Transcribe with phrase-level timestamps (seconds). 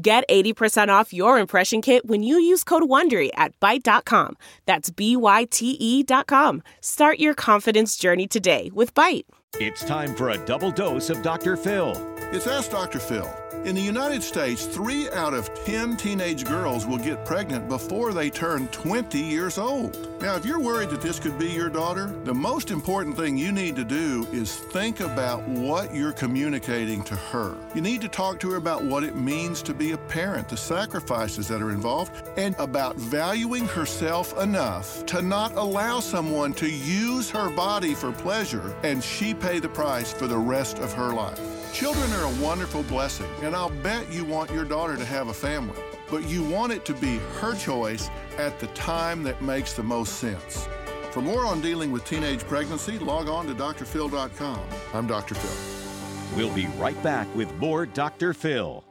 [0.00, 4.36] Get 80% off your impression kit when you use code WONDERY at Byte.com.
[4.64, 6.62] That's B-Y-T-E dot com.
[6.80, 9.24] Start your confidence journey today with Byte.
[9.54, 11.56] It's time for a double dose of Dr.
[11.56, 11.94] Phil.
[12.30, 13.00] It's Ask Dr.
[13.00, 13.28] Phil.
[13.64, 18.30] In the United States, three out of 10 teenage girls will get pregnant before they
[18.30, 19.96] turn 20 years old.
[20.22, 23.50] Now, if you're worried that this could be your daughter, the most important thing you
[23.50, 27.56] need to do is think about what you're communicating to her.
[27.74, 30.56] You need to talk to her about what it means to be a parent, the
[30.56, 37.28] sacrifices that are involved, and about valuing herself enough to not allow someone to use
[37.30, 41.57] her body for pleasure and she pay the price for the rest of her life.
[41.72, 45.34] Children are a wonderful blessing, and I'll bet you want your daughter to have a
[45.34, 45.78] family,
[46.10, 50.14] but you want it to be her choice at the time that makes the most
[50.14, 50.66] sense.
[51.10, 54.60] For more on dealing with teenage pregnancy, log on to drphil.com.
[54.94, 55.34] I'm Dr.
[55.34, 56.36] Phil.
[56.36, 58.34] We'll be right back with more Dr.
[58.34, 58.84] Phil.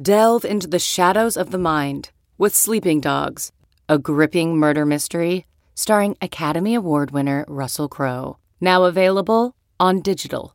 [0.00, 3.52] Delve into the shadows of the mind with Sleeping Dogs,
[3.88, 8.36] a gripping murder mystery starring Academy Award winner Russell Crowe.
[8.60, 10.54] Now available on digital.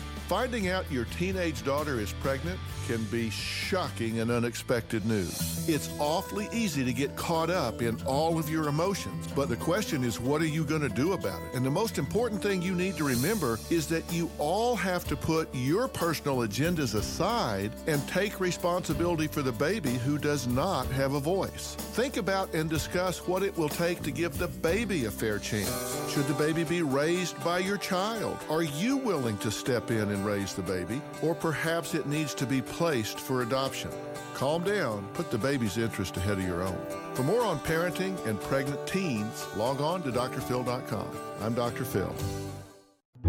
[0.31, 5.67] Finding out your teenage daughter is pregnant can be shocking and unexpected news.
[5.69, 10.03] It's awfully easy to get caught up in all of your emotions, but the question
[10.03, 11.53] is, what are you going to do about it?
[11.53, 15.15] And the most important thing you need to remember is that you all have to
[15.15, 21.13] put your personal agendas aside and take responsibility for the baby who does not have
[21.13, 21.75] a voice.
[21.75, 26.09] Think about and discuss what it will take to give the baby a fair chance.
[26.11, 28.37] Should the baby be raised by your child?
[28.49, 31.01] Are you willing to step in and raise the baby?
[31.21, 33.91] Or perhaps it needs to be placed for adoption.
[34.33, 36.79] Calm down, put the baby's interest ahead of your own.
[37.13, 41.07] For more on parenting and pregnant teens, log on to drphil.com.
[41.41, 41.85] I'm Dr.
[41.85, 42.13] Phil.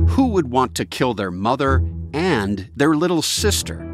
[0.08, 3.88] Who would want to kill their mother and their little sister?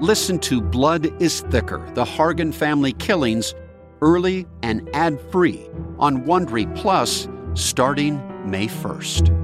[0.00, 3.54] Listen to Blood is Thicker The Hargan Family Killings
[4.00, 9.41] early and ad free on Wondery Plus starting May 1st.